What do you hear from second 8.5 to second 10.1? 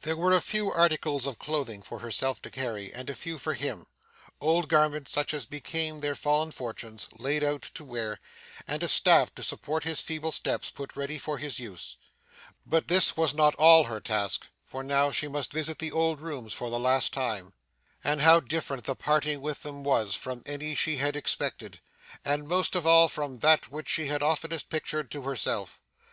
and a staff to support his